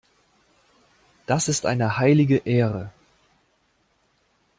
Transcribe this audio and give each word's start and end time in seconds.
Das 1.27 1.47
ist 1.47 1.67
eine 1.67 1.99
heilige 1.99 2.37
Ehre. 2.37 2.91